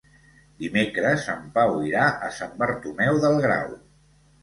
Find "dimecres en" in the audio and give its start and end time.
0.63-1.45